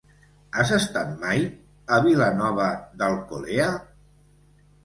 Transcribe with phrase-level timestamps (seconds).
[0.61, 1.43] Has estat mai
[1.97, 3.69] a Vilanova d'Alcolea?